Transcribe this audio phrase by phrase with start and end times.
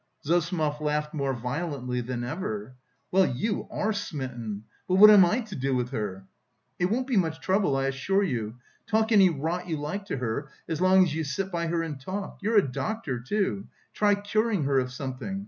[0.25, 2.73] Zossimov laughed more violently than ever.
[3.11, 4.63] "Well, you are smitten!
[4.87, 6.25] But what am I to do with her?"
[6.79, 8.55] "It won't be much trouble, I assure you.
[8.87, 11.99] Talk any rot you like to her, as long as you sit by her and
[12.01, 12.39] talk.
[12.41, 15.39] You're a doctor, too; try curing her of something.